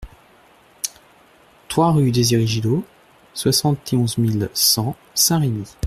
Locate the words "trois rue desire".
1.67-2.43